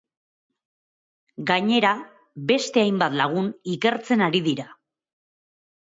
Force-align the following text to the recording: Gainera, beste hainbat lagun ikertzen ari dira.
Gainera, 1.51 1.91
beste 2.53 2.83
hainbat 2.85 3.21
lagun 3.21 3.53
ikertzen 3.77 4.29
ari 4.29 4.43
dira. 4.49 4.71